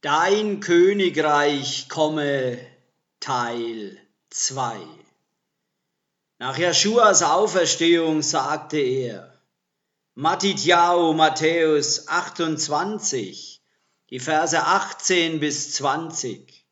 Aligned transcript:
Dein 0.00 0.60
Königreich 0.60 1.88
komme 1.88 2.56
Teil 3.18 3.98
2 4.30 4.76
Nach 6.38 6.56
Jeschuas 6.56 7.24
Auferstehung 7.24 8.22
sagte 8.22 8.78
er, 8.78 9.42
Matityahu 10.14 11.14
Matthäus 11.14 12.06
28, 12.06 13.60
die 14.10 14.20
Verse 14.20 14.56
18 14.56 15.40
bis 15.40 15.72
20. 15.74 16.64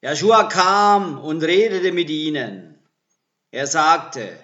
Jeschua 0.00 0.44
kam 0.44 1.18
und 1.18 1.42
redete 1.42 1.92
mit 1.92 2.08
ihnen. 2.08 2.82
Er 3.50 3.66
sagte, 3.66 4.38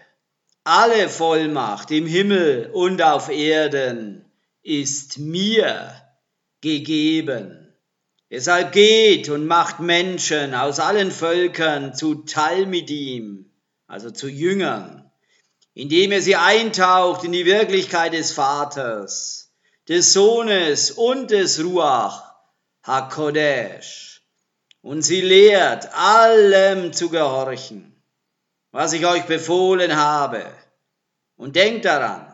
alle 0.62 1.08
Vollmacht 1.08 1.90
im 1.90 2.04
Himmel 2.04 2.68
und 2.70 3.00
auf 3.00 3.30
Erden 3.30 4.30
ist 4.62 5.16
mir 5.16 5.94
gegeben. 6.60 7.59
Deshalb 8.30 8.70
geht 8.70 9.28
und 9.28 9.46
macht 9.46 9.80
Menschen 9.80 10.54
aus 10.54 10.78
allen 10.78 11.10
Völkern 11.10 11.94
zu 11.94 12.14
Talmidim, 12.14 13.50
also 13.88 14.12
zu 14.12 14.28
Jüngern, 14.28 15.10
indem 15.74 16.12
ihr 16.12 16.22
sie 16.22 16.36
eintaucht 16.36 17.24
in 17.24 17.32
die 17.32 17.44
Wirklichkeit 17.44 18.12
des 18.12 18.30
Vaters, 18.30 19.52
des 19.88 20.12
Sohnes 20.12 20.92
und 20.92 21.32
des 21.32 21.62
Ruach 21.64 22.32
HaKodesh 22.84 24.22
und 24.80 25.02
sie 25.02 25.22
lehrt, 25.22 25.92
allem 25.92 26.92
zu 26.92 27.10
gehorchen, 27.10 28.00
was 28.70 28.92
ich 28.92 29.06
euch 29.06 29.24
befohlen 29.24 29.96
habe. 29.96 30.46
Und 31.36 31.56
denkt 31.56 31.84
daran, 31.84 32.32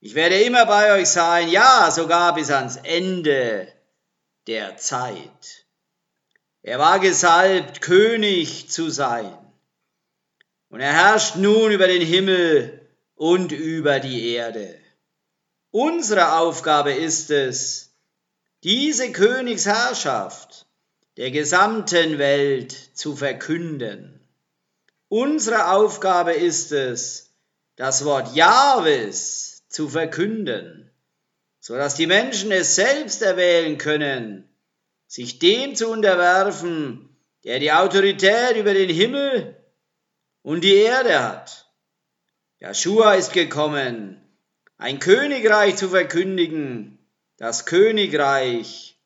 ich 0.00 0.14
werde 0.14 0.40
immer 0.40 0.64
bei 0.64 0.94
euch 0.94 1.08
sein, 1.08 1.50
ja, 1.50 1.90
sogar 1.90 2.34
bis 2.34 2.50
ans 2.50 2.76
Ende 2.76 3.73
der 4.46 4.76
Zeit. 4.76 5.66
Er 6.62 6.78
war 6.78 6.98
gesalbt, 6.98 7.80
König 7.80 8.70
zu 8.70 8.90
sein. 8.90 9.36
Und 10.68 10.80
er 10.80 10.92
herrscht 10.92 11.36
nun 11.36 11.70
über 11.70 11.86
den 11.86 12.02
Himmel 12.02 12.80
und 13.14 13.52
über 13.52 14.00
die 14.00 14.32
Erde. 14.32 14.78
Unsere 15.70 16.38
Aufgabe 16.38 16.92
ist 16.92 17.30
es, 17.30 17.92
diese 18.62 19.12
Königsherrschaft 19.12 20.66
der 21.16 21.30
gesamten 21.30 22.18
Welt 22.18 22.72
zu 22.94 23.14
verkünden. 23.14 24.20
Unsere 25.08 25.70
Aufgabe 25.70 26.32
ist 26.32 26.72
es, 26.72 27.30
das 27.76 28.04
Wort 28.04 28.34
Jahwes 28.34 29.62
zu 29.68 29.88
verkünden 29.88 30.90
so 31.66 31.76
dass 31.76 31.94
die 31.94 32.06
Menschen 32.06 32.52
es 32.52 32.74
selbst 32.74 33.22
erwählen 33.22 33.78
können, 33.78 34.46
sich 35.06 35.38
dem 35.38 35.74
zu 35.74 35.88
unterwerfen, 35.88 37.08
der 37.42 37.58
die 37.58 37.72
Autorität 37.72 38.58
über 38.58 38.74
den 38.74 38.90
Himmel 38.90 39.56
und 40.42 40.62
die 40.62 40.74
Erde 40.74 41.22
hat. 41.22 41.72
Joshua 42.58 43.14
ist 43.14 43.32
gekommen, 43.32 44.20
ein 44.76 44.98
Königreich 44.98 45.76
zu 45.76 45.88
verkündigen, 45.88 46.98
das 47.38 47.64
Königreich 47.64 49.00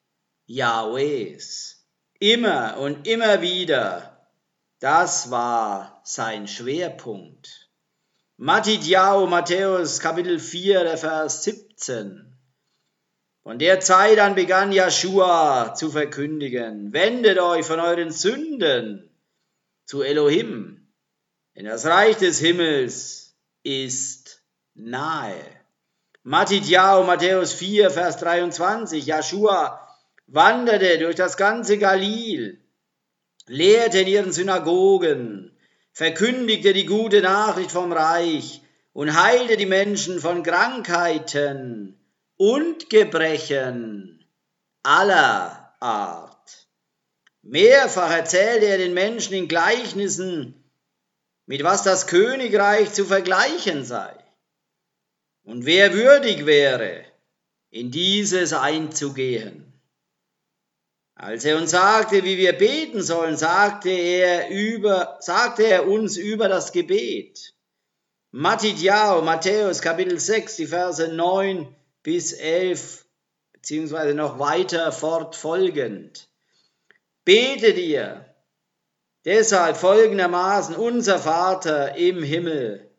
Yahwehs. 0.46 1.86
Immer 2.18 2.78
und 2.78 3.06
immer 3.06 3.40
wieder, 3.40 4.26
das 4.80 5.30
war 5.30 6.00
sein 6.02 6.48
Schwerpunkt. 6.48 7.70
Matidjao, 8.36 9.28
Matthäus 9.28 10.00
Kapitel 10.00 10.40
4, 10.40 10.82
der 10.82 10.98
Vers 10.98 11.44
17. 11.44 12.27
Von 13.48 13.58
der 13.58 13.80
Zeit 13.80 14.18
an 14.18 14.34
begann 14.34 14.72
Joshua 14.72 15.72
zu 15.74 15.90
verkündigen, 15.90 16.92
wendet 16.92 17.38
euch 17.38 17.64
von 17.64 17.80
euren 17.80 18.10
Sünden 18.10 19.08
zu 19.86 20.02
Elohim, 20.02 20.86
denn 21.56 21.64
das 21.64 21.86
Reich 21.86 22.18
des 22.18 22.40
Himmels 22.40 23.38
ist 23.62 24.42
nahe. 24.74 25.40
Matidjao, 26.24 27.04
Matthäus 27.04 27.54
4, 27.54 27.88
Vers 27.88 28.18
23, 28.18 29.06
Joshua 29.06 29.96
wanderte 30.26 30.98
durch 30.98 31.16
das 31.16 31.38
ganze 31.38 31.78
Galil, 31.78 32.60
lehrte 33.46 34.00
in 34.00 34.08
ihren 34.08 34.32
Synagogen, 34.32 35.56
verkündigte 35.92 36.74
die 36.74 36.84
gute 36.84 37.22
Nachricht 37.22 37.70
vom 37.70 37.92
Reich 37.92 38.60
und 38.92 39.18
heilte 39.18 39.56
die 39.56 39.64
Menschen 39.64 40.20
von 40.20 40.42
Krankheiten 40.42 41.97
und 42.38 42.88
Gebrechen 42.88 44.24
aller 44.82 45.74
Art. 45.80 46.68
Mehrfach 47.42 48.10
erzählte 48.10 48.66
er 48.66 48.78
den 48.78 48.94
Menschen 48.94 49.34
in 49.34 49.48
Gleichnissen, 49.48 50.54
mit 51.44 51.62
was 51.62 51.82
das 51.82 52.06
Königreich 52.06 52.92
zu 52.94 53.04
vergleichen 53.04 53.84
sei 53.84 54.16
und 55.48 55.64
wer 55.64 55.94
würdig 55.94 56.44
wäre, 56.44 57.06
in 57.70 57.90
dieses 57.90 58.52
einzugehen. 58.52 59.72
Als 61.14 61.46
er 61.46 61.56
uns 61.56 61.70
sagte, 61.70 62.22
wie 62.22 62.36
wir 62.36 62.52
beten 62.52 63.02
sollen, 63.02 63.38
sagte 63.38 63.88
er, 63.88 64.50
über, 64.50 65.16
sagte 65.20 65.66
er 65.66 65.88
uns 65.88 66.18
über 66.18 66.48
das 66.48 66.70
Gebet. 66.72 67.54
Matidjao, 68.30 69.22
Matthäus 69.22 69.80
Kapitel 69.80 70.20
6, 70.20 70.56
die 70.56 70.66
Verse 70.66 71.08
9 71.08 71.74
bis 72.08 72.32
11 72.32 73.04
beziehungsweise 73.52 74.14
noch 74.14 74.38
weiter 74.38 74.92
fortfolgend. 74.92 76.30
Betet 77.26 77.76
ihr 77.76 78.34
deshalb 79.26 79.76
folgendermaßen, 79.76 80.74
unser 80.74 81.18
Vater 81.18 81.96
im 81.96 82.22
Himmel, 82.22 82.90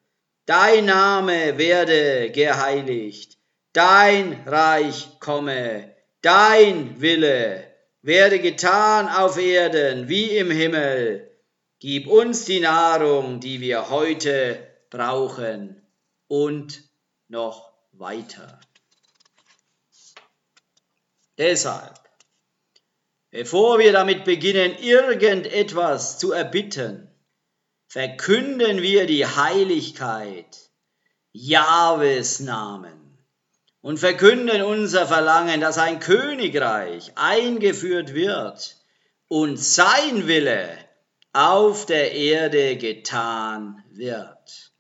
dein 0.46 0.86
Name 0.86 1.58
werde 1.58 2.30
geheiligt, 2.30 3.40
dein 3.74 4.44
Reich 4.46 5.20
komme, 5.20 5.92
dein 6.22 7.02
Wille 7.02 7.64
werde 8.04 8.38
getan 8.38 9.10
auf 9.10 9.40
Erden 9.40 10.08
wie 10.08 10.38
im 10.38 10.52
Himmel. 10.52 11.36
Gib 11.80 12.06
uns 12.06 12.46
die 12.46 12.60
Nahrung, 12.60 13.40
die 13.40 13.60
wir 13.60 13.90
heute 13.90 14.60
brauchen 14.92 15.82
und 16.28 16.84
noch 17.28 17.74
weiter. 17.94 18.60
Deshalb, 21.40 21.98
bevor 23.32 23.80
wir 23.80 23.94
damit 23.94 24.26
beginnen, 24.26 24.78
irgendetwas 24.78 26.20
zu 26.20 26.34
erbitten, 26.34 27.10
verkünden 27.88 28.82
wir 28.82 29.08
die 29.08 29.26
Heiligkeit 29.26 30.70
Jahwes 31.32 32.42
Namen 32.42 33.18
und 33.80 34.00
verkünden 34.00 34.64
unser 34.64 35.08
Verlangen, 35.08 35.62
dass 35.62 35.78
ein 35.78 36.02
Königreich 36.02 37.14
eingeführt 37.16 38.14
wird 38.14 38.76
und 39.30 39.58
sein 39.58 40.28
Wille 40.28 40.78
auf 41.32 41.86
der 41.86 42.12
Erde 42.12 42.76
getan 42.76 43.82
wird. 43.92 44.74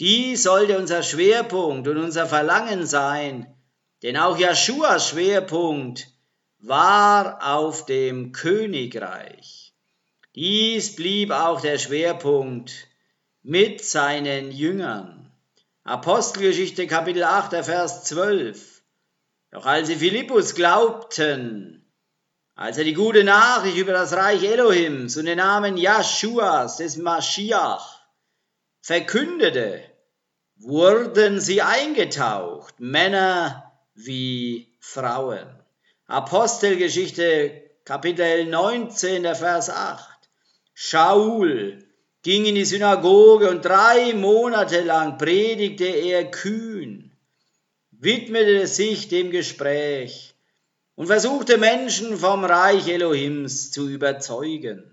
Dies 0.00 0.42
sollte 0.42 0.78
unser 0.78 1.04
Schwerpunkt 1.04 1.86
und 1.86 1.98
unser 1.98 2.26
Verlangen 2.26 2.86
sein, 2.86 3.54
denn 4.02 4.16
auch 4.16 4.36
Jeschuas 4.36 5.08
Schwerpunkt 5.08 6.08
war 6.58 7.54
auf 7.54 7.86
dem 7.86 8.32
Königreich. 8.32 9.74
Dies 10.34 10.96
blieb 10.96 11.30
auch 11.30 11.60
der 11.60 11.78
Schwerpunkt 11.78 12.88
mit 13.42 13.84
seinen 13.84 14.50
Jüngern. 14.50 15.30
Apostelgeschichte 15.84 16.86
Kapitel 16.86 17.24
8, 17.24 17.64
Vers 17.64 18.04
12. 18.04 18.82
Doch 19.50 19.66
als 19.66 19.88
sie 19.88 19.96
Philippus 19.96 20.54
glaubten, 20.54 21.84
als 22.54 22.78
er 22.78 22.84
die 22.84 22.94
gute 22.94 23.24
Nachricht 23.24 23.76
über 23.76 23.92
das 23.92 24.12
Reich 24.12 24.42
Elohims 24.42 25.16
und 25.16 25.26
den 25.26 25.38
Namen 25.38 25.76
Jeschuas 25.76 26.76
des 26.76 26.96
Maschiach 26.96 28.00
verkündete, 28.80 29.82
wurden 30.56 31.40
sie 31.40 31.62
eingetaucht, 31.62 32.78
Männer 32.78 33.71
wie 33.94 34.74
Frauen. 34.80 35.46
Apostelgeschichte 36.06 37.62
Kapitel 37.84 38.46
19, 38.46 39.22
der 39.22 39.34
Vers 39.34 39.70
8. 39.70 40.08
Shaul 40.74 41.84
ging 42.22 42.44
in 42.44 42.54
die 42.54 42.64
Synagoge 42.64 43.50
und 43.50 43.64
drei 43.64 44.14
Monate 44.14 44.82
lang 44.82 45.18
predigte 45.18 45.86
er 45.86 46.30
kühn, 46.30 47.10
widmete 47.90 48.66
sich 48.66 49.08
dem 49.08 49.30
Gespräch 49.30 50.34
und 50.94 51.08
versuchte 51.08 51.58
Menschen 51.58 52.16
vom 52.16 52.44
Reich 52.44 52.88
Elohims 52.88 53.70
zu 53.72 53.88
überzeugen. 53.88 54.88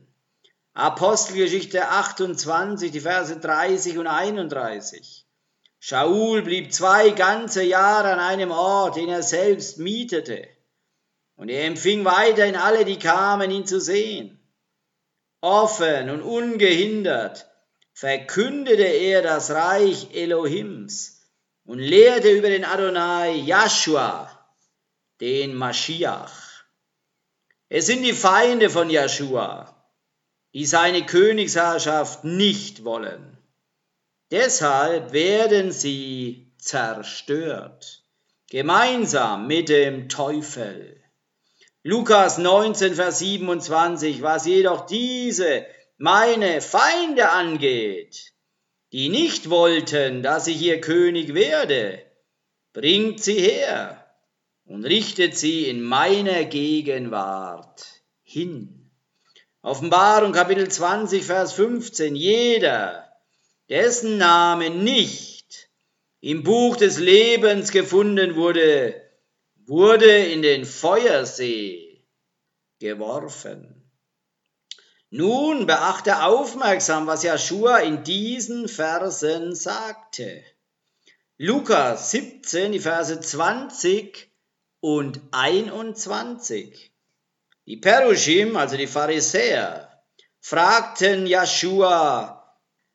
Apostelgeschichte 0.73 1.89
28, 1.89 2.91
die 2.91 3.01
Verse 3.01 3.37
30 3.37 3.97
und 3.97 4.07
31. 4.07 5.25
Shaul 5.79 6.41
blieb 6.41 6.73
zwei 6.73 7.11
ganze 7.11 7.63
Jahre 7.63 8.11
an 8.11 8.19
einem 8.19 8.51
Ort, 8.51 8.97
den 8.97 9.09
er 9.09 9.23
selbst 9.23 9.79
mietete. 9.79 10.47
und 11.39 11.47
er 11.47 11.65
empfing 11.65 12.03
weiterhin 12.03 12.57
alle, 12.57 12.83
die 12.83 12.99
kamen, 12.99 13.49
ihn 13.49 13.65
zu 13.65 13.79
sehen. 13.79 14.37
Offen 15.39 16.09
und 16.09 16.21
ungehindert 16.21 17.49
verkündete 17.93 18.83
er 18.83 19.21
das 19.21 19.49
Reich 19.51 20.13
Elohims 20.13 21.21
und 21.63 21.79
lehrte 21.79 22.29
über 22.29 22.49
den 22.49 22.65
Adonai 22.65 23.35
Joshua, 23.35 24.29
den 25.21 25.55
Maschiach. 25.55 26.65
Es 27.69 27.85
sind 27.85 28.03
die 28.03 28.11
Feinde 28.11 28.69
von 28.69 28.89
Joshua, 28.89 29.81
die 30.53 30.65
seine 30.65 31.05
Königsherrschaft 31.05 32.25
nicht 32.25 32.83
wollen. 32.83 33.38
Deshalb 34.31 35.11
werden 35.11 35.71
sie 35.71 36.51
zerstört, 36.59 38.03
gemeinsam 38.49 39.47
mit 39.47 39.69
dem 39.69 40.07
Teufel. 40.07 41.01
Lukas 41.81 42.37
19, 42.37 42.93
Vers 42.93 43.19
27, 43.19 44.21
was 44.21 44.45
jedoch 44.45 44.85
diese 44.85 45.65
meine 45.97 46.61
Feinde 46.61 47.29
angeht, 47.29 48.33
die 48.91 49.09
nicht 49.09 49.49
wollten, 49.49 50.21
dass 50.21 50.45
ich 50.45 50.61
ihr 50.61 50.79
König 50.79 51.33
werde, 51.33 52.05
bringt 52.73 53.23
sie 53.23 53.39
her 53.39 54.05
und 54.65 54.85
richtet 54.85 55.37
sie 55.37 55.67
in 55.67 55.81
meiner 55.81 56.45
Gegenwart 56.45 57.85
hin. 58.21 58.91
Offenbarung 59.63 60.33
Kapitel 60.33 60.69
20, 60.69 61.23
Vers 61.23 61.53
15. 61.53 62.15
Jeder, 62.15 63.08
dessen 63.69 64.18
Name 64.18 64.69
nicht 64.69 65.69
im 66.21 66.44
Buch 66.44 66.75
des 66.75 66.98
Lebens 66.98 67.71
gefunden 67.71 68.36
wurde, 68.36 69.01
wurde 69.66 70.25
in 70.25 70.42
den 70.42 70.66
Feuersee 70.66 72.04
geworfen. 72.80 73.75
Nun 75.12 75.66
beachte 75.66 76.24
aufmerksam, 76.24 77.07
was 77.07 77.24
Joshua 77.24 77.80
in 77.80 78.04
diesen 78.04 78.68
Versen 78.68 79.56
sagte. 79.56 80.44
Lukas 81.38 82.12
17, 82.12 82.74
die 82.74 82.80
Verse 82.80 83.19
20 83.19 84.30
und 84.81 85.21
21. 85.31 86.92
Die 87.66 87.77
Perushim, 87.77 88.56
also 88.56 88.77
die 88.77 88.88
Pharisäer, 88.88 90.04
fragten 90.42 91.27
Joshua, 91.27 92.38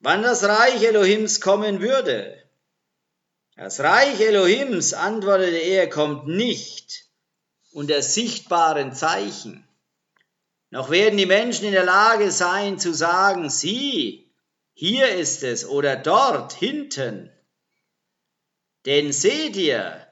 wann 0.04 0.22
das 0.22 0.44
Reich 0.44 0.82
Elohims 0.82 1.40
kommen 1.40 1.80
würde. 1.80 2.42
Das 3.56 3.80
Reich 3.80 4.20
Elohims, 4.20 4.94
antwortete 4.94 5.56
er, 5.56 5.88
kommt 5.88 6.28
nicht 6.28 7.06
unter 7.72 8.02
sichtbaren 8.02 8.92
Zeichen 8.92 9.66
noch 10.74 10.90
werden 10.90 11.16
die 11.16 11.26
Menschen 11.26 11.66
in 11.66 11.72
der 11.72 11.84
Lage 11.84 12.32
sein 12.32 12.80
zu 12.80 12.92
sagen, 12.92 13.48
sieh, 13.48 14.28
hier 14.72 15.14
ist 15.14 15.44
es 15.44 15.64
oder 15.64 15.94
dort 15.94 16.52
hinten. 16.52 17.30
Denn 18.84 19.12
seht 19.12 19.54
ihr, 19.54 20.04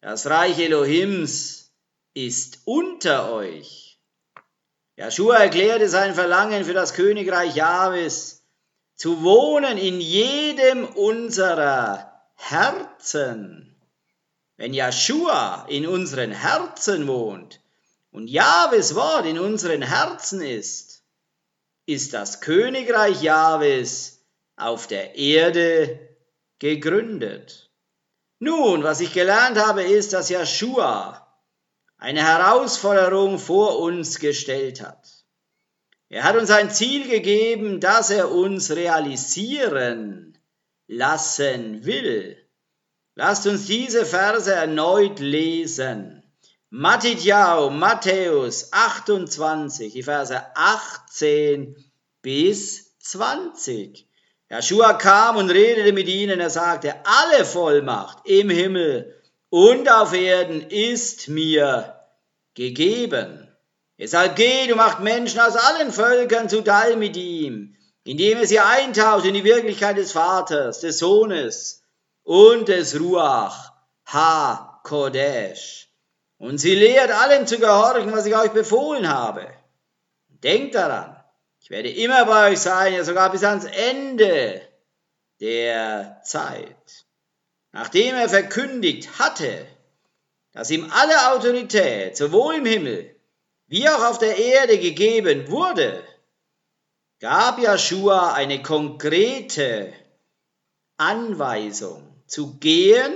das 0.00 0.26
Reich 0.26 0.58
Elohims 0.58 1.72
ist 2.14 2.62
unter 2.64 3.32
euch. 3.32 4.00
Joshua 4.96 5.36
erklärte 5.36 5.88
sein 5.88 6.16
Verlangen 6.16 6.64
für 6.64 6.74
das 6.74 6.94
Königreich 6.94 7.54
Jahwes, 7.54 8.37
zu 8.98 9.22
wohnen 9.22 9.78
in 9.78 10.00
jedem 10.00 10.84
unserer 10.84 12.12
Herzen. 12.34 13.74
Wenn 14.56 14.74
Joshua 14.74 15.64
in 15.68 15.86
unseren 15.86 16.32
Herzen 16.32 17.06
wohnt, 17.06 17.60
und 18.10 18.28
Jahwes 18.28 18.96
Wort 18.96 19.26
in 19.26 19.38
unseren 19.38 19.82
Herzen 19.82 20.42
ist, 20.42 21.02
ist 21.86 22.12
das 22.12 22.40
Königreich 22.40 23.22
Jahwes 23.22 24.24
auf 24.56 24.88
der 24.88 25.14
Erde 25.14 26.00
gegründet. 26.58 27.70
Nun, 28.40 28.82
was 28.82 29.00
ich 29.00 29.12
gelernt 29.12 29.58
habe, 29.58 29.84
ist, 29.84 30.12
dass 30.12 30.30
Joshua 30.30 31.24
eine 31.98 32.24
Herausforderung 32.24 33.38
vor 33.38 33.78
uns 33.78 34.18
gestellt 34.18 34.80
hat. 34.80 35.17
Er 36.10 36.24
hat 36.24 36.36
uns 36.36 36.50
ein 36.50 36.70
Ziel 36.70 37.08
gegeben, 37.08 37.80
das 37.80 38.10
er 38.10 38.30
uns 38.30 38.70
realisieren 38.74 40.38
lassen 40.86 41.84
will. 41.84 42.36
Lasst 43.14 43.46
uns 43.46 43.66
diese 43.66 44.06
Verse 44.06 44.52
erneut 44.52 45.18
lesen. 45.18 46.22
Matthäus, 46.70 47.72
Matthäus 47.72 48.72
28, 48.72 49.92
die 49.92 50.02
Verse 50.02 50.40
18 50.54 51.76
bis 52.22 52.96
20. 53.00 54.06
Joshua 54.50 54.94
kam 54.94 55.36
und 55.36 55.50
redete 55.50 55.92
mit 55.92 56.08
ihnen, 56.08 56.40
er 56.40 56.50
sagte, 56.50 56.94
alle 57.04 57.44
Vollmacht 57.44 58.26
im 58.26 58.48
Himmel 58.48 59.14
und 59.50 59.90
auf 59.90 60.14
Erden 60.14 60.62
ist 60.62 61.28
mir 61.28 62.00
gegeben. 62.54 63.48
Deshalb 63.98 64.36
geht 64.36 64.70
und 64.70 64.76
macht 64.76 65.00
Menschen 65.00 65.40
aus 65.40 65.56
allen 65.56 65.92
Völkern 65.92 66.48
zu 66.48 66.62
Teil 66.62 66.96
mit 66.96 67.16
ihm, 67.16 67.76
indem 68.04 68.38
er 68.38 68.46
sie 68.46 68.60
eintaucht 68.60 69.24
in 69.24 69.34
die 69.34 69.44
Wirklichkeit 69.44 69.96
des 69.96 70.12
Vaters, 70.12 70.80
des 70.80 70.98
Sohnes 70.98 71.82
und 72.22 72.68
des 72.68 72.98
Ruach 73.00 73.72
Ha-Kodesh. 74.06 75.88
Und 76.38 76.58
sie 76.58 76.76
lehrt 76.76 77.10
allen 77.10 77.48
zu 77.48 77.58
gehorchen, 77.58 78.12
was 78.12 78.26
ich 78.26 78.36
euch 78.36 78.52
befohlen 78.52 79.08
habe. 79.08 79.48
Denkt 80.28 80.76
daran, 80.76 81.16
ich 81.60 81.68
werde 81.68 81.90
immer 81.90 82.24
bei 82.24 82.52
euch 82.52 82.60
sein, 82.60 82.94
ja 82.94 83.02
sogar 83.02 83.32
bis 83.32 83.42
ans 83.42 83.64
Ende 83.64 84.62
der 85.40 86.20
Zeit. 86.22 87.06
Nachdem 87.72 88.14
er 88.14 88.28
verkündigt 88.28 89.18
hatte, 89.18 89.66
dass 90.52 90.70
ihm 90.70 90.90
alle 90.92 91.32
Autorität 91.32 92.16
sowohl 92.16 92.54
im 92.54 92.66
Himmel 92.66 93.17
wie 93.68 93.88
auch 93.88 94.04
auf 94.10 94.18
der 94.18 94.36
Erde 94.38 94.78
gegeben 94.78 95.48
wurde, 95.48 96.02
gab 97.20 97.58
Joshua 97.58 98.32
eine 98.32 98.62
konkrete 98.62 99.92
Anweisung 100.96 102.02
zu 102.26 102.58
gehen 102.58 103.14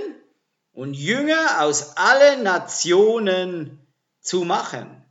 und 0.71 0.93
Jünger 0.93 1.61
aus 1.61 1.97
allen 1.97 2.43
Nationen 2.43 3.79
zu 4.21 4.43
machen, 4.43 5.03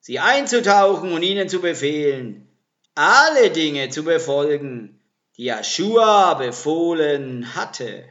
sie 0.00 0.18
einzutauchen 0.18 1.12
und 1.12 1.22
ihnen 1.22 1.48
zu 1.48 1.60
befehlen, 1.60 2.48
alle 2.94 3.50
Dinge 3.50 3.88
zu 3.88 4.04
befolgen, 4.04 5.00
die 5.36 5.46
Joshua 5.46 6.34
befohlen 6.34 7.54
hatte. 7.54 8.04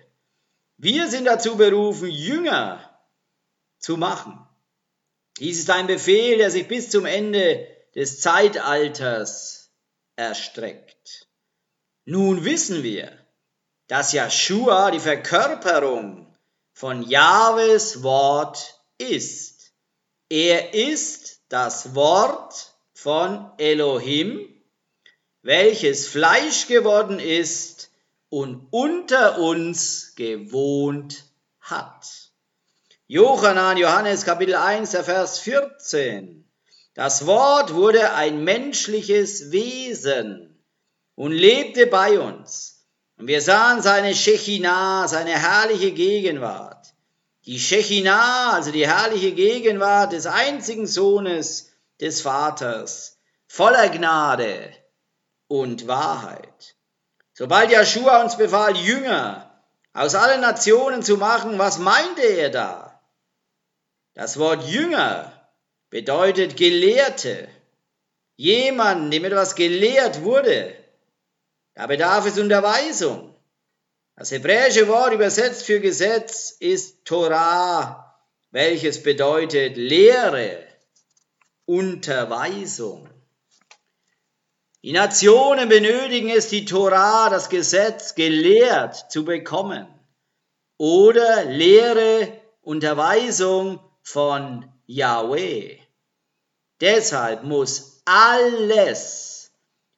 Wir 0.78 1.08
sind 1.08 1.26
dazu 1.26 1.56
berufen, 1.56 2.10
Jünger 2.10 3.00
zu 3.80 3.96
machen. 3.96 4.43
Dies 5.40 5.60
ist 5.60 5.70
ein 5.70 5.88
Befehl, 5.88 6.38
der 6.38 6.52
sich 6.52 6.68
bis 6.68 6.90
zum 6.90 7.06
Ende 7.06 7.68
des 7.96 8.22
Zeitalters 8.22 9.72
erstreckt. 10.16 11.28
Nun 12.06 12.46
wissen 12.46 12.84
wir, 12.84 13.18
dass 13.88 14.14
Joshua 14.14 14.92
die 14.92 15.00
Verkörperung 15.00 16.28
von 16.74 17.04
Jahwes 17.04 18.04
Wort 18.04 18.80
ist. 18.98 19.74
Er 20.30 20.74
ist 20.74 21.42
das 21.50 21.96
Wort 21.96 22.74
von 22.94 23.52
Elohim, 23.58 24.48
welches 25.42 26.08
Fleisch 26.08 26.68
geworden 26.68 27.20
ist 27.20 27.92
und 28.30 28.68
unter 28.72 29.40
uns 29.40 30.16
gewohnt 30.16 31.26
hat. 31.60 32.33
Johannan, 33.08 33.76
Johannes 33.76 34.24
Kapitel 34.24 34.56
1, 34.56 34.92
Vers 34.92 35.40
14. 35.40 36.50
Das 36.94 37.26
Wort 37.26 37.74
wurde 37.74 38.14
ein 38.14 38.46
menschliches 38.46 39.52
Wesen 39.52 40.64
und 41.16 41.34
lebte 41.34 41.86
bei 41.88 42.18
uns. 42.18 42.88
Und 43.18 43.28
wir 43.28 43.42
sahen 43.42 43.82
seine 43.82 44.16
Shechinah, 44.16 45.10
seine 45.10 45.32
herrliche 45.32 45.92
Gegenwart. 45.92 46.94
Die 47.46 47.60
Shechinah, 47.60 48.54
also 48.54 48.72
die 48.72 48.88
herrliche 48.88 49.34
Gegenwart 49.34 50.14
des 50.14 50.26
einzigen 50.26 50.88
Sohnes 50.88 51.74
des 52.00 52.22
Vaters, 52.22 53.20
voller 53.48 53.90
Gnade 53.90 54.72
und 55.50 55.88
Wahrheit. 55.90 56.78
Sobald 57.34 57.70
Joshua 57.70 58.24
uns 58.24 58.38
befahl, 58.38 58.78
Jünger 58.78 59.62
aus 59.92 60.16
allen 60.16 60.40
Nationen 60.40 61.04
zu 61.04 61.18
machen, 61.18 61.60
was 61.60 61.80
meinte 61.80 62.22
er 62.22 62.50
da? 62.50 62.93
Das 64.16 64.38
Wort 64.38 64.68
Jünger 64.68 65.32
bedeutet 65.90 66.56
Gelehrte. 66.56 67.48
Jemand, 68.36 69.12
dem 69.12 69.26
etwas 69.26 69.56
gelehrt 69.56 70.24
wurde, 70.24 70.76
da 71.74 71.88
bedarf 71.88 72.28
es 72.28 72.38
Unterweisung. 72.38 73.36
Das 74.16 74.32
hebräische 74.32 74.88
Wort 74.88 75.14
übersetzt 75.14 75.64
für 75.64 75.80
Gesetz 75.80 76.52
ist 76.60 77.06
Torah, 77.06 78.20
welches 78.52 79.02
bedeutet 79.02 79.76
Lehre 79.78 80.68
Unterweisung. 81.66 83.10
Die 84.84 84.92
Nationen 84.92 85.70
benötigen 85.70 86.30
es, 86.30 86.50
die 86.50 86.66
Torah, 86.66 87.30
das 87.32 87.50
Gesetz, 87.50 88.14
gelehrt 88.14 89.12
zu 89.12 89.26
bekommen 89.26 89.88
oder 90.78 91.46
Lehre, 91.46 92.40
Unterweisung 92.62 93.80
von 94.04 94.72
Yahweh. 94.86 95.80
Deshalb 96.80 97.44
muss 97.44 98.02
alles 98.06 99.52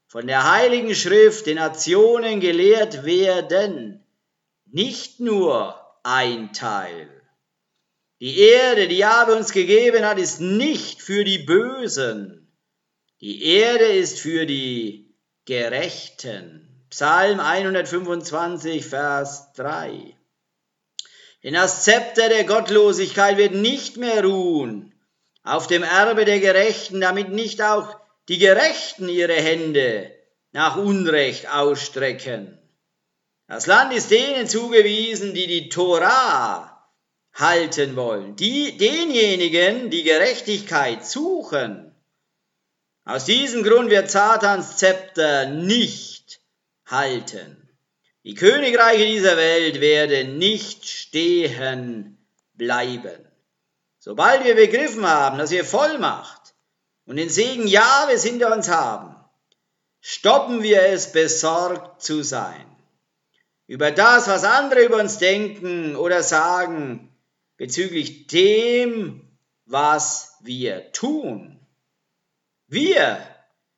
von 0.08 0.28
der 0.28 0.50
Heiligen 0.50 0.96
Schrift 0.96 1.48
den 1.48 1.58
Nationen 1.58 2.40
gelehrt 2.40 3.04
werden, 3.04 4.06
nicht 4.66 5.20
nur 5.20 5.82
ein 6.04 6.54
Teil. 6.54 7.10
Die 8.22 8.40
Erde, 8.40 8.88
die 8.88 8.98
Jahwe 8.98 9.36
uns 9.36 9.52
gegeben 9.52 10.06
hat, 10.06 10.20
ist 10.20 10.40
nicht 10.40 11.02
für 11.02 11.26
die 11.26 11.40
Bösen. 11.40 12.48
Die 13.20 13.44
Erde 13.44 13.86
ist 13.86 14.20
für 14.20 14.46
die 14.46 15.14
Gerechten. 15.46 16.86
Psalm 16.90 17.40
125, 17.40 18.86
Vers 18.86 19.52
3. 19.54 20.15
Denn 21.46 21.54
das 21.54 21.84
Zepter 21.84 22.28
der 22.28 22.44
Gottlosigkeit 22.44 23.38
wird 23.38 23.54
nicht 23.54 23.98
mehr 23.98 24.26
ruhen 24.26 24.96
auf 25.44 25.68
dem 25.68 25.84
Erbe 25.84 26.26
der 26.26 26.40
Gerechten, 26.40 27.00
damit 27.00 27.30
nicht 27.30 27.62
auch 27.62 28.00
die 28.28 28.40
Gerechten 28.40 29.08
ihre 29.08 29.36
Hände 29.36 30.12
nach 30.54 30.76
Unrecht 30.76 31.48
ausstrecken. 31.48 32.58
Das 33.48 33.68
Land 33.68 33.94
ist 33.94 34.10
denen 34.10 34.48
zugewiesen, 34.48 35.36
die 35.36 35.46
die 35.46 35.70
Torah 35.70 36.90
halten 37.36 37.96
wollen, 37.96 38.36
die, 38.36 38.76
denjenigen, 38.78 39.92
die 39.92 40.02
Gerechtigkeit 40.02 41.06
suchen. 41.06 41.94
Aus 43.04 43.26
diesem 43.26 43.62
Grund 43.62 43.92
wird 43.92 44.10
Satans 44.10 44.78
Zepter 44.78 45.46
nicht 45.46 46.40
halten. 46.88 47.65
Die 48.26 48.34
Königreiche 48.34 49.06
dieser 49.06 49.38
Welt 49.38 49.82
werden 49.82 50.40
nicht 50.40 50.88
stehen 50.88 52.18
bleiben. 52.56 53.24
Sobald 54.00 54.44
wir 54.44 54.56
begriffen 54.56 55.06
haben, 55.08 55.38
dass 55.38 55.52
wir 55.52 55.64
Vollmacht 55.64 56.56
und 57.06 57.18
den 57.18 57.30
Segen 57.30 57.68
Jahres 57.68 58.24
hinter 58.24 58.52
uns 58.52 58.68
haben, 58.68 59.16
stoppen 60.02 60.64
wir 60.64 60.82
es, 60.88 61.12
besorgt 61.12 62.02
zu 62.02 62.24
sein. 62.24 62.66
Über 63.68 63.92
das, 63.92 64.28
was 64.28 64.44
andere 64.44 64.86
über 64.86 65.00
uns 65.00 65.20
denken 65.20 65.96
oder 65.96 66.24
sagen, 66.24 67.16
bezüglich 67.58 68.26
dem, 68.26 69.38
was 69.66 70.40
wir 70.42 70.92
tun. 70.94 71.60
Wir 72.66 73.20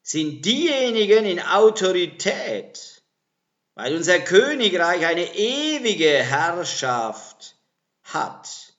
sind 0.04 0.46
diejenigen 0.46 1.25
in 1.25 1.42
Autorität, 1.42 2.97
weil 3.77 3.96
unser 3.96 4.17
Königreich 4.19 5.05
eine 5.05 5.36
ewige 5.36 6.10
Herrschaft 6.10 7.55
hat. 8.05 8.74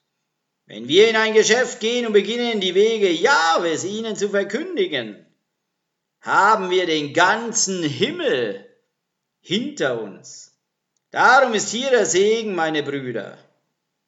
Wenn 0.67 0.89
wir 0.89 1.09
in 1.09 1.15
ein 1.15 1.35
Geschäft 1.35 1.79
gehen 1.79 2.05
und 2.05 2.13
beginnen, 2.13 2.61
die 2.61 2.75
Wege 2.75 3.09
Jahwes 3.09 3.85
ihnen 3.85 4.17
zu 4.17 4.29
verkündigen, 4.29 5.25
haben 6.21 6.71
wir 6.71 6.87
den 6.87 7.15
ganzen 7.15 7.85
Himmel 7.85 8.69
hinter 9.41 10.03
uns. 10.03 10.59
Darum 11.13 11.55
ist 11.55 11.71
hier 11.71 11.91
der 11.91 12.05
Segen, 12.05 12.57
meine 12.57 12.83
Brüder. 12.83 13.39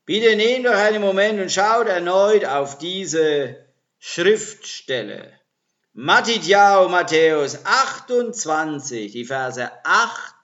Bitte 0.07 0.35
nehmt 0.35 0.67
doch 0.67 0.75
einen 0.75 1.01
Moment 1.01 1.41
und 1.41 1.53
schaut 1.53 1.87
erneut 1.87 2.45
auf 2.45 2.79
diese 2.79 3.65
Schriftstelle. 4.01 5.33
Matidjau 5.93 6.89
Matthäus 6.89 7.65
28, 7.65 9.13
die 9.13 9.25
Verse 9.25 9.71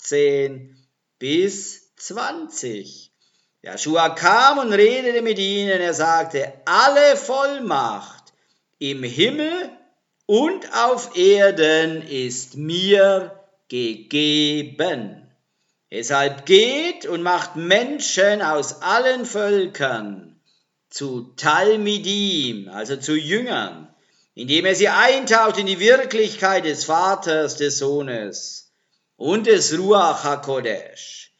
18 0.07 0.77
bis 1.19 1.95
20. 1.97 3.11
Joshua 3.63 4.11
kam 4.11 4.59
und 4.59 4.73
redete 4.73 5.23
mit 5.23 5.39
ihnen. 5.39 5.81
Er 5.81 5.95
sagte, 5.95 6.53
alle 6.65 7.17
Vollmacht 7.17 8.33
im 8.79 9.03
Himmel 9.03 9.71
und 10.27 10.73
auf 10.75 11.17
Erden 11.17 12.03
ist 12.03 12.57
mir 12.57 13.41
gegeben. 13.69 15.29
Deshalb 15.91 16.47
geht 16.47 17.07
und 17.07 17.23
macht 17.23 17.57
Menschen 17.57 18.43
aus 18.43 18.83
allen 18.83 19.25
Völkern 19.27 20.41
zu 20.89 21.33
Talmidim, 21.37 22.69
also 22.69 22.97
zu 22.97 23.17
Jüngern 23.17 23.93
indem 24.37 24.67
er 24.67 24.75
sie 24.75 24.91
eintaucht 24.91 25.59
in 25.59 25.65
die 25.65 25.81
Wirklichkeit 25.81 26.67
des 26.67 26.85
Vaters, 26.85 27.57
des 27.57 27.79
Sohnes 27.79 28.66
und 29.17 29.47
des 29.47 29.77
Ruach 29.79 30.25
HaKodesh 30.25 31.33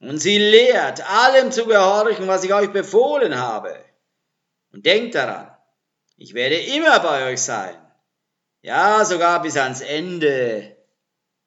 und 0.00 0.18
sie 0.18 0.38
lehrt, 0.38 1.08
allem 1.08 1.50
zu 1.50 1.66
gehorchen, 1.66 2.28
was 2.28 2.44
ich 2.44 2.52
euch 2.52 2.70
befohlen 2.72 3.38
habe. 3.38 3.74
Und 4.72 4.86
denkt 4.86 5.14
daran, 5.14 5.50
ich 6.16 6.34
werde 6.34 6.56
immer 6.56 7.00
bei 7.00 7.32
euch 7.32 7.40
sein, 7.40 7.76
ja 8.62 9.04
sogar 9.04 9.42
bis 9.42 9.56
ans 9.56 9.80
Ende 9.80 10.76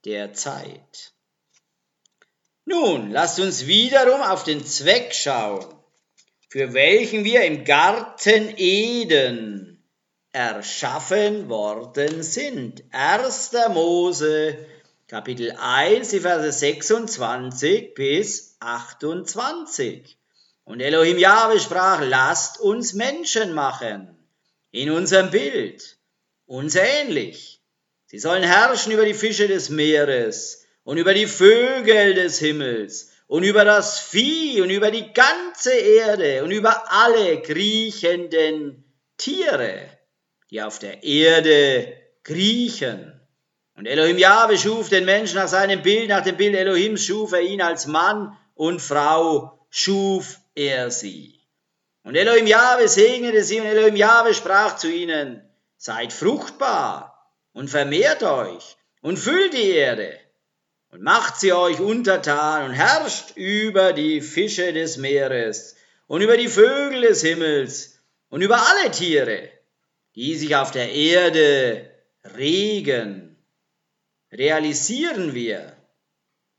der 0.05 0.33
Zeit. 0.33 1.13
Nun, 2.65 3.11
lasst 3.11 3.39
uns 3.39 3.67
wiederum 3.67 4.21
auf 4.21 4.43
den 4.43 4.65
Zweck 4.65 5.13
schauen, 5.13 5.65
für 6.49 6.73
welchen 6.73 7.23
wir 7.23 7.43
im 7.43 7.63
Garten 7.63 8.53
Eden 8.57 9.83
erschaffen 10.31 11.49
worden 11.49 12.23
sind. 12.23 12.83
1. 12.91 13.51
Mose 13.69 14.57
Kapitel 15.07 15.51
1, 15.57 16.09
die 16.09 16.19
Verse 16.19 16.51
26 16.51 17.93
bis 17.93 18.57
28. 18.59 20.17
Und 20.63 20.81
Elohim 20.81 21.17
Jahwe 21.17 21.59
sprach, 21.59 22.01
lasst 22.03 22.59
uns 22.59 22.93
Menschen 22.93 23.53
machen, 23.53 24.17
in 24.71 24.91
unserem 24.91 25.31
Bild, 25.31 25.97
uns 26.45 26.75
ähnlich. 26.75 27.61
Sie 28.05 28.19
sollen 28.19 28.43
herrschen 28.43 28.91
über 28.91 29.05
die 29.05 29.13
Fische 29.13 29.47
des 29.47 29.69
Meeres 29.69 30.65
und 30.83 30.97
über 30.97 31.13
die 31.13 31.27
Vögel 31.27 32.13
des 32.13 32.39
Himmels 32.39 33.11
und 33.27 33.43
über 33.43 33.65
das 33.65 33.99
Vieh 33.99 34.61
und 34.61 34.69
über 34.69 34.91
die 34.91 35.13
ganze 35.13 35.73
Erde 35.73 36.43
und 36.43 36.51
über 36.51 36.91
alle 36.91 37.41
kriechenden 37.41 38.83
Tiere 39.17 39.97
die 40.49 40.61
auf 40.61 40.79
der 40.79 41.03
Erde 41.03 41.93
kriechen. 42.23 43.16
Und 43.77 43.85
Elohim 43.85 44.17
Jahwe 44.17 44.57
schuf 44.57 44.89
den 44.89 45.05
Menschen 45.05 45.35
nach 45.35 45.47
seinem 45.47 45.83
Bild, 45.83 46.09
nach 46.09 46.23
dem 46.23 46.35
Bild 46.35 46.55
Elohims 46.55 47.05
schuf 47.05 47.31
er 47.31 47.41
ihn 47.41 47.61
als 47.61 47.85
Mann 47.85 48.35
und 48.55 48.81
Frau, 48.81 49.59
schuf 49.69 50.39
er 50.55 50.89
sie. 50.89 51.39
Und 52.03 52.15
Elohim 52.15 52.47
Jahwe 52.47 52.87
segnete 52.87 53.43
sie 53.43 53.59
und 53.59 53.67
Elohim 53.67 53.95
Jahwe 53.95 54.33
sprach 54.33 54.77
zu 54.77 54.91
ihnen, 54.91 55.47
seid 55.77 56.11
fruchtbar 56.11 57.31
und 57.53 57.69
vermehrt 57.69 58.23
euch 58.23 58.77
und 59.01 59.17
füllt 59.17 59.53
die 59.53 59.69
Erde 59.69 60.17
und 60.89 61.03
macht 61.03 61.39
sie 61.39 61.53
euch 61.53 61.79
untertan 61.79 62.65
und 62.65 62.71
herrscht 62.71 63.33
über 63.35 63.93
die 63.93 64.21
Fische 64.21 64.73
des 64.73 64.97
Meeres 64.97 65.75
und 66.07 66.21
über 66.21 66.35
die 66.35 66.47
Vögel 66.47 67.01
des 67.01 67.21
Himmels 67.21 67.99
und 68.29 68.41
über 68.41 68.57
alle 68.57 68.89
Tiere, 68.89 69.49
die 70.15 70.35
sich 70.35 70.55
auf 70.55 70.71
der 70.71 70.91
Erde 70.91 71.91
regen, 72.35 73.36
realisieren 74.37 75.33
wir, 75.33 75.75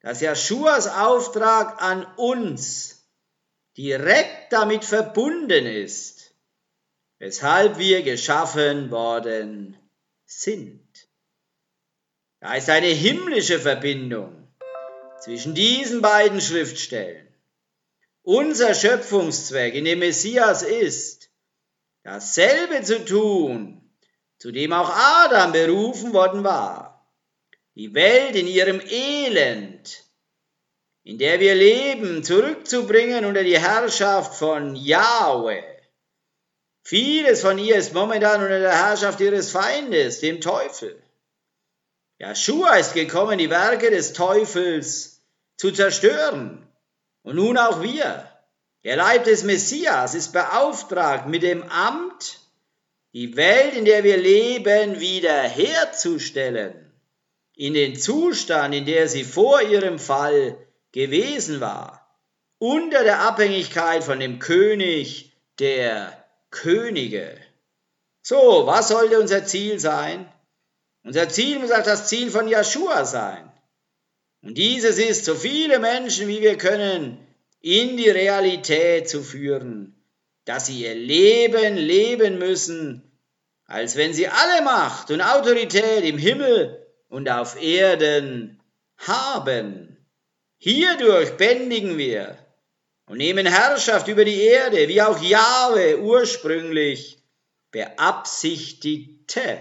dass 0.00 0.20
Jeschuas 0.20 0.86
Auftrag 0.88 1.80
an 1.80 2.04
uns 2.16 3.08
direkt 3.76 4.52
damit 4.52 4.84
verbunden 4.84 5.66
ist, 5.66 6.34
weshalb 7.18 7.78
wir 7.78 8.02
geschaffen 8.02 8.90
worden 8.90 9.76
sind. 10.24 11.08
Da 12.40 12.54
ist 12.54 12.70
eine 12.70 12.88
himmlische 12.88 13.58
Verbindung 13.58 14.48
zwischen 15.20 15.54
diesen 15.54 16.00
beiden 16.00 16.40
Schriftstellen. 16.40 17.26
Unser 18.22 18.74
Schöpfungszweck 18.74 19.74
in 19.74 19.84
dem 19.84 20.00
Messias 20.00 20.62
ist, 20.62 21.30
dasselbe 22.04 22.82
zu 22.82 23.04
tun, 23.04 23.90
zu 24.38 24.52
dem 24.52 24.72
auch 24.72 24.90
Adam 24.90 25.52
berufen 25.52 26.12
worden 26.12 26.44
war. 26.44 26.87
Die 27.78 27.94
Welt 27.94 28.34
in 28.34 28.48
ihrem 28.48 28.80
Elend, 28.80 30.02
in 31.04 31.16
der 31.16 31.38
wir 31.38 31.54
leben, 31.54 32.24
zurückzubringen 32.24 33.24
unter 33.24 33.44
die 33.44 33.56
Herrschaft 33.56 34.34
von 34.34 34.74
Yahweh. 34.74 35.62
Vieles 36.82 37.40
von 37.40 37.56
ihr 37.56 37.76
ist 37.76 37.94
momentan 37.94 38.42
unter 38.42 38.58
der 38.58 38.72
Herrschaft 38.72 39.20
ihres 39.20 39.52
Feindes, 39.52 40.18
dem 40.18 40.40
Teufel. 40.40 41.00
Joshua 42.18 42.78
ist 42.78 42.94
gekommen, 42.94 43.38
die 43.38 43.48
Werke 43.48 43.92
des 43.92 44.12
Teufels 44.12 45.22
zu 45.56 45.70
zerstören. 45.70 46.66
Und 47.22 47.36
nun 47.36 47.56
auch 47.58 47.80
wir. 47.80 48.28
Der 48.82 48.96
Leib 48.96 49.22
des 49.22 49.44
Messias 49.44 50.16
ist 50.16 50.32
beauftragt 50.32 51.28
mit 51.28 51.44
dem 51.44 51.62
Amt 51.62 52.40
die 53.12 53.36
Welt, 53.36 53.74
in 53.74 53.84
der 53.84 54.02
wir 54.02 54.16
leben, 54.16 54.98
wiederherzustellen, 54.98 56.87
in 57.58 57.74
den 57.74 57.96
Zustand, 57.96 58.72
in 58.72 58.86
der 58.86 59.08
sie 59.08 59.24
vor 59.24 59.60
ihrem 59.60 59.98
Fall 59.98 60.56
gewesen 60.92 61.60
war, 61.60 62.08
unter 62.58 63.02
der 63.02 63.20
Abhängigkeit 63.20 64.04
von 64.04 64.20
dem 64.20 64.38
König 64.38 65.32
der 65.58 66.24
Könige. 66.50 67.36
So, 68.22 68.66
was 68.66 68.88
sollte 68.88 69.18
unser 69.18 69.44
Ziel 69.44 69.80
sein? 69.80 70.32
Unser 71.02 71.28
Ziel 71.28 71.58
muss 71.58 71.72
auch 71.72 71.82
das 71.82 72.08
Ziel 72.08 72.30
von 72.30 72.46
Joshua 72.46 73.04
sein. 73.04 73.50
Und 74.40 74.56
dieses 74.56 74.98
ist, 74.98 75.24
so 75.24 75.34
viele 75.34 75.80
Menschen 75.80 76.28
wie 76.28 76.40
wir 76.40 76.56
können, 76.56 77.18
in 77.60 77.96
die 77.96 78.08
Realität 78.08 79.08
zu 79.08 79.20
führen, 79.20 80.00
dass 80.44 80.66
sie 80.66 80.84
ihr 80.84 80.94
Leben 80.94 81.76
leben 81.76 82.38
müssen, 82.38 83.02
als 83.64 83.96
wenn 83.96 84.14
sie 84.14 84.28
alle 84.28 84.62
Macht 84.62 85.10
und 85.10 85.22
Autorität 85.22 86.04
im 86.04 86.18
Himmel 86.18 86.87
und 87.08 87.28
auf 87.28 87.60
Erden 87.60 88.62
haben. 88.96 89.96
Hierdurch 90.58 91.36
bändigen 91.36 91.98
wir 91.98 92.38
und 93.06 93.18
nehmen 93.18 93.46
Herrschaft 93.46 94.08
über 94.08 94.24
die 94.24 94.42
Erde, 94.42 94.88
wie 94.88 95.02
auch 95.02 95.20
Jahwe 95.22 96.00
ursprünglich 96.00 97.22
beabsichtigte. 97.70 99.60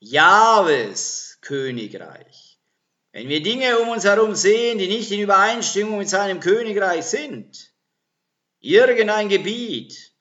Jahwes 0.00 1.38
Königreich. 1.40 2.43
Wenn 3.14 3.28
wir 3.28 3.44
Dinge 3.44 3.78
um 3.78 3.90
uns 3.90 4.02
herum 4.02 4.34
sehen, 4.34 4.78
die 4.78 4.88
nicht 4.88 5.12
in 5.12 5.20
Übereinstimmung 5.20 5.98
mit 5.98 6.08
seinem 6.08 6.40
Königreich 6.40 7.04
sind, 7.04 7.72
irgendein 8.58 9.28
Gebiet, 9.28 10.12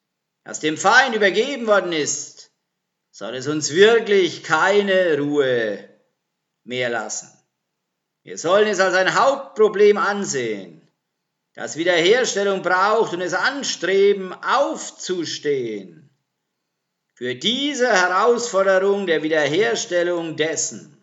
das 0.44 0.60
dem 0.60 0.78
Feind 0.78 1.16
übergeben 1.16 1.66
worden 1.66 1.92
ist, 1.92 2.52
soll 3.10 3.34
es 3.34 3.48
uns 3.48 3.72
wirklich 3.72 4.44
keine 4.44 5.18
Ruhe 5.18 5.90
mehr 6.66 6.92
lassen. 6.92 7.32
Wir 8.22 8.38
sollen 8.38 8.68
es 8.68 8.80
als 8.80 8.94
ein 8.94 9.16
Hauptproblem 9.16 9.98
ansehen, 9.98 10.88
das 11.56 11.78
Wiederherstellung 11.78 12.62
braucht 12.62 13.14
und 13.14 13.22
es 13.22 13.34
anstreben, 13.34 14.34
aufzustehen. 14.34 16.12
Für 17.16 17.34
diese 17.34 17.92
Herausforderung 17.92 19.08
der 19.08 19.24
Wiederherstellung 19.24 20.36
dessen 20.36 21.03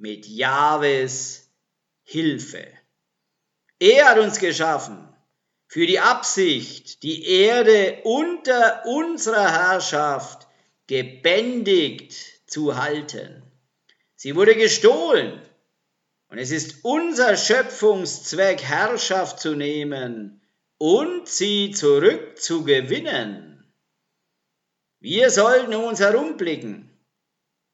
mit 0.00 0.26
Jahwes 0.26 1.50
Hilfe. 2.02 2.66
Er 3.78 4.10
hat 4.10 4.18
uns 4.18 4.38
geschaffen 4.38 5.06
für 5.68 5.86
die 5.86 6.00
Absicht, 6.00 7.02
die 7.02 7.26
Erde 7.26 8.00
unter 8.04 8.84
unserer 8.86 9.52
Herrschaft 9.52 10.48
gebändigt 10.86 12.14
zu 12.50 12.76
halten. 12.76 13.42
Sie 14.16 14.34
wurde 14.34 14.56
gestohlen 14.56 15.40
und 16.28 16.38
es 16.38 16.50
ist 16.50 16.82
unser 16.82 17.36
Schöpfungszweck, 17.36 18.62
Herrschaft 18.62 19.38
zu 19.38 19.54
nehmen 19.54 20.40
und 20.78 21.28
sie 21.28 21.72
zurückzugewinnen. 21.72 23.70
Wir 24.98 25.30
sollten 25.30 25.74
um 25.74 25.84
uns 25.84 26.00
herumblicken, 26.00 26.89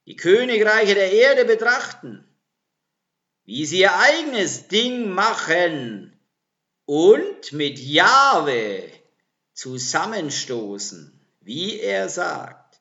die 0.07 0.16
Königreiche 0.16 0.95
der 0.95 1.12
Erde 1.12 1.45
betrachten, 1.45 2.25
wie 3.45 3.66
sie 3.66 3.81
ihr 3.81 3.99
eigenes 3.99 4.69
Ding 4.69 5.11
machen 5.11 6.19
und 6.85 7.53
mit 7.53 7.79
Jahwe 7.79 8.90
zusammenstoßen, 9.53 11.21
wie 11.40 11.81
er 11.81 12.09
sagt. 12.09 12.81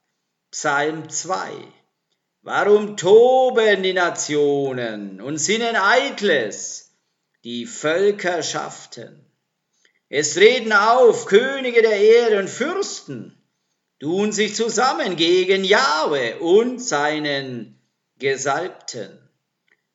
Psalm 0.51 1.09
2. 1.09 1.51
Warum 2.41 2.95
toben 2.95 3.81
die 3.81 3.93
Nationen 3.93 5.19
und 5.19 5.37
sinnen 5.37 5.75
Eitles, 5.75 6.91
die 7.43 7.65
Völkerschaften? 7.65 9.25
Es 10.09 10.35
treten 10.35 10.71
auf 10.71 11.25
Könige 11.25 11.81
der 11.81 11.99
Erde 11.99 12.39
und 12.39 12.49
Fürsten, 12.49 13.35
tun 13.99 14.31
sich 14.31 14.55
zusammen 14.55 15.15
gegen 15.15 15.63
Jahwe 15.63 16.39
und 16.39 16.79
seinen 16.79 17.79
Gesalbten. 18.17 19.19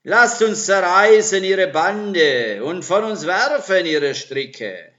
Lasst 0.02 0.40
uns 0.42 0.64
zerreißen 0.64 1.44
ihre 1.44 1.68
Bande 1.68 2.64
und 2.64 2.84
von 2.84 3.04
uns 3.04 3.26
werfen 3.26 3.84
ihre 3.84 4.14
Stricke. 4.14 4.92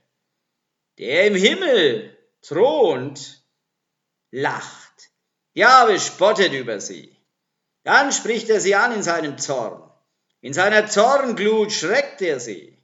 Der 1.00 1.28
im 1.28 1.36
Himmel 1.36 2.16
thront, 2.42 3.44
lacht. 4.30 5.12
Jahwe 5.54 6.00
spottet 6.00 6.54
über 6.54 6.80
sie. 6.80 7.16
Dann 7.84 8.12
spricht 8.12 8.50
er 8.50 8.60
sie 8.60 8.76
an 8.76 8.94
in 8.94 9.04
seinem 9.04 9.38
Zorn. 9.38 9.92
In 10.42 10.54
seiner 10.54 10.88
Zornglut 10.88 11.72
schreckt 11.72 12.22
er 12.22 12.40
sie. 12.40 12.78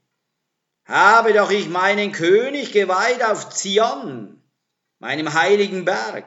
Habe 0.85 1.33
doch 1.33 1.51
ich 1.51 1.69
meinen 1.69 2.11
König 2.11 2.71
geweiht 2.71 3.23
auf 3.23 3.49
Zion, 3.49 4.36
meinem 4.99 5.33
heiligen 5.33 5.85
Berg. 5.85 6.25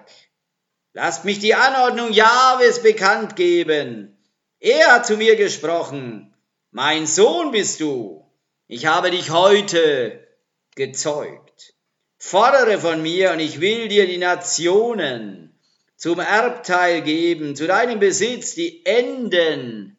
Lasst 0.92 1.24
mich 1.24 1.38
die 1.38 1.54
Anordnung 1.54 2.12
Jahwes 2.12 2.83
bekannt 2.83 3.37
geben. 3.37 4.18
Er 4.59 4.94
hat 4.94 5.06
zu 5.06 5.16
mir 5.16 5.37
gesprochen. 5.37 6.35
Mein 6.70 7.06
Sohn 7.06 7.52
bist 7.52 7.80
du. 7.80 8.26
Ich 8.66 8.87
habe 8.87 9.11
dich 9.11 9.30
heute 9.30 10.26
gezeugt. 10.74 11.74
Fordere 12.18 12.78
von 12.78 13.02
mir 13.02 13.33
und 13.33 13.40
ich 13.40 13.61
will 13.61 13.88
dir 13.88 14.06
die 14.06 14.18
Nationen 14.18 15.59
zum 15.96 16.18
Erbteil 16.18 17.02
geben, 17.02 17.56
zu 17.56 17.66
deinem 17.66 17.98
Besitz 17.98 18.54
die 18.54 18.85
Enden 18.85 19.98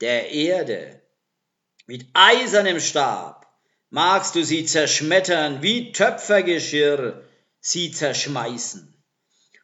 der 0.00 0.30
Erde. 0.30 1.00
Mit 1.86 2.06
eisernem 2.14 2.80
Stab 2.80 3.46
magst 3.90 4.34
du 4.34 4.44
sie 4.44 4.64
zerschmettern, 4.64 5.62
wie 5.62 5.92
Töpfergeschirr 5.92 7.25
sie 7.70 7.90
zerschmeißen. 7.90 8.92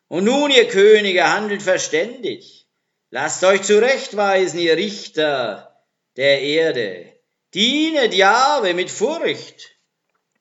Und 0.09 0.25
nun, 0.25 0.51
ihr 0.51 0.69
Könige, 0.69 1.33
handelt 1.33 1.63
verständig. 1.63 2.67
Lasst 3.11 3.45
euch 3.45 3.63
zurechtweisen, 3.63 4.59
ihr 4.59 4.77
Richter 4.77 5.85
der 6.17 6.41
Erde. 6.41 7.13
Dienet 7.55 8.15
Jahwe 8.15 8.75
mit 8.75 8.91
Furcht 8.91 9.77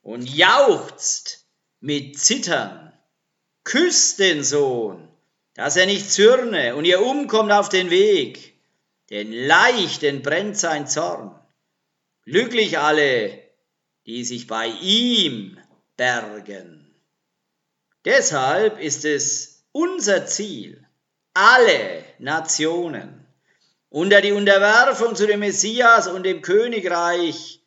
und 0.01 0.23
jauchzt 0.23 1.45
mit 1.79 2.19
Zittern. 2.19 2.93
Küsst 3.63 4.19
den 4.19 4.43
Sohn 4.43 5.11
dass 5.53 5.75
er 5.75 5.85
nicht 5.85 6.11
zürne 6.11 6.75
und 6.75 6.85
ihr 6.85 7.01
umkommt 7.01 7.51
auf 7.51 7.69
den 7.69 7.89
Weg, 7.89 8.53
denn 9.09 9.31
leicht 9.31 10.03
entbrennt 10.03 10.57
sein 10.57 10.87
Zorn. 10.87 11.37
Glücklich 12.23 12.79
alle, 12.79 13.39
die 14.05 14.23
sich 14.23 14.47
bei 14.47 14.67
ihm 14.81 15.59
bergen. 15.97 16.80
Deshalb 18.05 18.79
ist 18.79 19.05
es 19.05 19.63
unser 19.71 20.25
Ziel, 20.25 20.85
alle 21.33 22.03
Nationen 22.19 23.25
unter 23.89 24.21
die 24.21 24.31
Unterwerfung 24.31 25.15
zu 25.15 25.27
dem 25.27 25.41
Messias 25.41 26.07
und 26.07 26.23
dem 26.23 26.41
Königreich, 26.41 27.61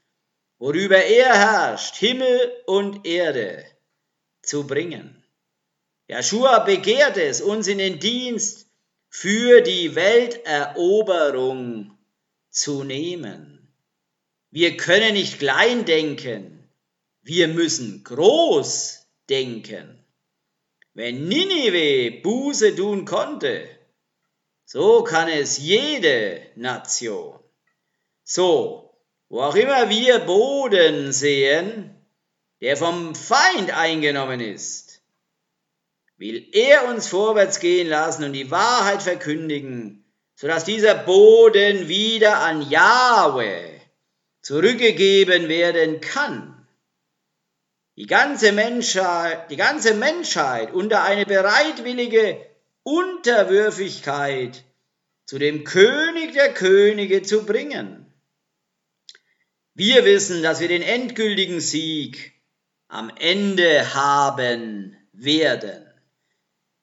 worüber 0.58 0.96
er 0.96 1.34
herrscht, 1.34 1.96
Himmel 1.96 2.52
und 2.66 3.06
Erde, 3.06 3.64
zu 4.42 4.66
bringen. 4.66 5.22
Joshua 6.08 6.60
begehrt 6.60 7.16
es, 7.16 7.40
uns 7.40 7.66
in 7.66 7.78
den 7.78 8.00
Dienst 8.00 8.66
für 9.08 9.60
die 9.60 9.94
Welteroberung 9.94 11.96
zu 12.50 12.84
nehmen. 12.84 13.68
Wir 14.50 14.76
können 14.76 15.14
nicht 15.14 15.38
klein 15.38 15.84
denken, 15.84 16.68
wir 17.22 17.48
müssen 17.48 18.04
groß 18.04 19.06
denken. 19.28 20.03
Wenn 20.94 21.26
Ninive 21.26 22.22
Buße 22.22 22.76
tun 22.76 23.04
konnte, 23.04 23.68
so 24.64 25.02
kann 25.02 25.28
es 25.28 25.58
jede 25.58 26.40
Nation. 26.54 27.40
So, 28.22 28.96
wo 29.28 29.42
auch 29.42 29.56
immer 29.56 29.90
wir 29.90 30.20
Boden 30.20 31.12
sehen, 31.12 31.94
der 32.60 32.76
vom 32.76 33.16
Feind 33.16 33.76
eingenommen 33.76 34.38
ist, 34.38 35.02
will 36.16 36.48
er 36.52 36.88
uns 36.88 37.08
vorwärts 37.08 37.58
gehen 37.58 37.88
lassen 37.88 38.22
und 38.22 38.32
die 38.32 38.52
Wahrheit 38.52 39.02
verkündigen, 39.02 40.04
sodass 40.36 40.64
dieser 40.64 40.94
Boden 40.94 41.88
wieder 41.88 42.38
an 42.38 42.70
Yahweh 42.70 43.80
zurückgegeben 44.42 45.48
werden 45.48 46.00
kann. 46.00 46.63
Die 47.96 48.06
ganze 48.06 48.52
Menschheit, 48.52 49.50
die 49.50 49.56
ganze 49.56 49.94
Menschheit 49.94 50.72
unter 50.72 51.04
eine 51.04 51.26
bereitwillige 51.26 52.44
Unterwürfigkeit 52.82 54.64
zu 55.26 55.38
dem 55.38 55.64
König 55.64 56.32
der 56.32 56.52
Könige 56.52 57.22
zu 57.22 57.46
bringen. 57.46 58.12
Wir 59.74 60.04
wissen, 60.04 60.42
dass 60.42 60.60
wir 60.60 60.68
den 60.68 60.82
endgültigen 60.82 61.60
Sieg 61.60 62.32
am 62.88 63.10
Ende 63.16 63.94
haben 63.94 64.96
werden. 65.12 65.84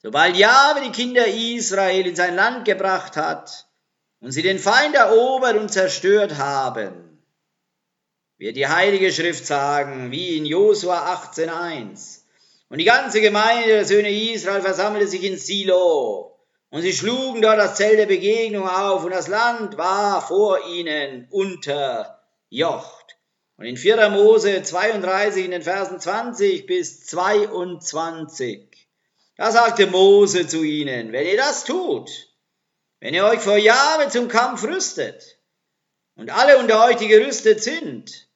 Sobald 0.02 0.36
Jahwe 0.36 0.82
die 0.82 0.92
Kinder 0.92 1.28
Israel 1.28 2.08
in 2.08 2.16
sein 2.16 2.36
Land 2.36 2.66
gebracht 2.66 3.16
hat 3.16 3.68
und 4.20 4.32
sie 4.32 4.42
den 4.42 4.60
Feind 4.60 4.96
erobert 4.96 5.58
und 5.58 5.72
zerstört 5.72 6.38
haben, 6.38 7.11
wird 8.42 8.58
die 8.58 8.68
Heilige 8.68 9.14
Schrift 9.14 9.46
sagen, 9.46 10.12
wie 10.12 10.36
in 10.36 10.46
Josua 10.46 11.14
18,1. 11.14 12.20
Und 12.68 12.80
die 12.80 12.86
ganze 12.86 13.22
Gemeinde 13.22 13.68
der 13.68 13.86
Söhne 13.86 14.12
Israel 14.12 14.62
versammelte 14.62 15.08
sich 15.08 15.24
in 15.24 15.38
Silo. 15.38 16.38
Und 16.70 16.82
sie 16.82 16.92
schlugen 16.92 17.42
dort 17.42 17.58
das 17.58 17.76
Zelt 17.76 18.00
der 18.00 18.06
Begegnung 18.08 18.68
auf, 18.68 19.06
und 19.06 19.12
das 19.12 19.30
Land 19.30 19.78
war 19.78 20.22
vor 20.22 20.68
ihnen 20.68 21.28
unterjocht. 21.30 23.18
Und 23.56 23.66
in 23.66 23.78
4. 23.78 24.10
Mose 24.10 24.62
32 24.62 25.46
in 25.46 25.52
den 25.52 25.62
Versen 25.62 26.00
20 26.00 26.66
bis 26.66 27.06
22 27.06 28.72
da 29.42 29.52
sagte 29.52 29.88
Mose 29.88 30.48
zu 30.48 30.64
ihnen, 30.64 31.12
wenn 31.14 31.26
ihr 31.26 31.36
das 31.36 31.64
tut, 31.64 32.12
wenn 33.00 33.16
ihr 33.16 33.26
euch 33.26 33.40
vor 33.40 33.58
Jahre 33.58 34.08
zum 34.08 34.28
Kampf 34.28 34.64
rüstet 34.64 35.40
und 36.16 36.30
alle 36.30 36.60
unter 36.60 36.86
euch, 36.86 36.98
die 36.98 37.08
gerüstet 37.08 37.64
sind, 37.64 38.28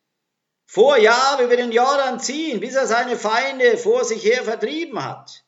vor 0.66 0.98
Jahre 0.98 1.44
über 1.44 1.56
den 1.56 1.72
Jordan 1.72 2.20
ziehen, 2.20 2.60
bis 2.60 2.76
er 2.76 2.88
seine 2.88 3.18
Feinde 3.18 3.78
vor 3.78 4.04
sich 4.04 4.24
her 4.24 4.44
vertrieben 4.44 5.04
hat 5.04 5.46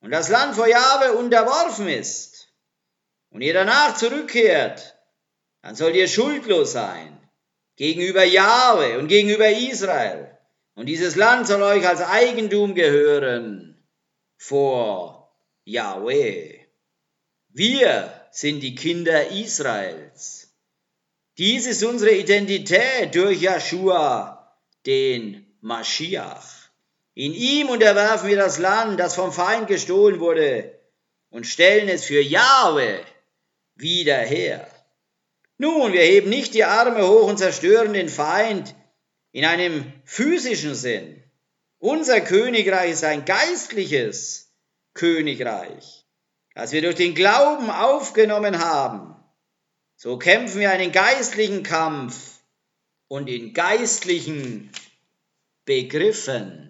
und 0.00 0.10
das 0.10 0.28
Land 0.28 0.54
vor 0.54 0.66
Jahre 0.66 1.14
unterworfen 1.14 1.88
ist 1.88 2.52
und 3.30 3.42
ihr 3.42 3.52
danach 3.52 3.96
zurückkehrt, 3.96 4.96
dann 5.62 5.74
sollt 5.74 5.96
ihr 5.96 6.08
schuldlos 6.08 6.72
sein 6.72 7.18
gegenüber 7.76 8.24
Jahwe 8.24 8.98
und 8.98 9.08
gegenüber 9.08 9.48
Israel. 9.50 10.36
Und 10.74 10.86
dieses 10.86 11.16
Land 11.16 11.46
soll 11.48 11.62
euch 11.62 11.86
als 11.86 12.00
Eigentum 12.00 12.74
gehören 12.74 13.84
vor 14.36 15.36
Yahweh. 15.64 16.66
Wir 17.48 18.28
sind 18.30 18.60
die 18.60 18.74
Kinder 18.74 19.28
Israels. 19.30 20.47
Dies 21.38 21.66
ist 21.66 21.84
unsere 21.84 22.10
Identität 22.10 23.14
durch 23.14 23.40
Joshua, 23.40 24.56
den 24.86 25.46
Maschiach. 25.60 26.68
In 27.14 27.32
ihm 27.32 27.68
unterwerfen 27.68 28.28
wir 28.28 28.36
das 28.36 28.58
Land, 28.58 28.98
das 28.98 29.14
vom 29.14 29.32
Feind 29.32 29.68
gestohlen 29.68 30.18
wurde, 30.18 30.76
und 31.30 31.46
stellen 31.46 31.88
es 31.88 32.04
für 32.04 32.20
Jahwe 32.20 33.00
wieder 33.76 34.18
her. 34.18 34.68
Nun, 35.58 35.92
wir 35.92 36.02
heben 36.02 36.28
nicht 36.28 36.54
die 36.54 36.64
Arme 36.64 37.06
hoch 37.06 37.28
und 37.28 37.38
zerstören 37.38 37.92
den 37.92 38.08
Feind 38.08 38.74
in 39.30 39.44
einem 39.44 39.92
physischen 40.04 40.74
Sinn, 40.74 41.22
unser 41.78 42.20
Königreich 42.20 42.90
ist 42.90 43.04
ein 43.04 43.24
geistliches 43.24 44.52
Königreich, 44.94 46.04
das 46.56 46.72
wir 46.72 46.82
durch 46.82 46.96
den 46.96 47.14
Glauben 47.14 47.70
aufgenommen 47.70 48.58
haben. 48.58 49.14
So 50.00 50.16
kämpfen 50.16 50.60
wir 50.60 50.70
einen 50.70 50.92
geistlichen 50.92 51.64
Kampf 51.64 52.38
und 53.08 53.28
in 53.28 53.52
geistlichen 53.52 54.70
Begriffen. 55.64 56.67